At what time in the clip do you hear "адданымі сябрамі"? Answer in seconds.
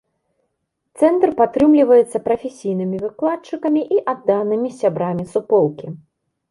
4.17-5.33